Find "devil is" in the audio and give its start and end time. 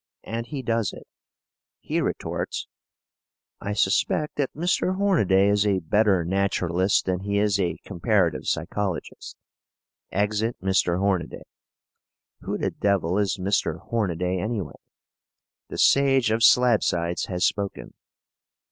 12.71-13.37